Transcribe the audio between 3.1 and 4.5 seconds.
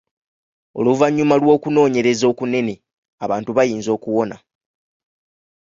abantu bayinza okuwona.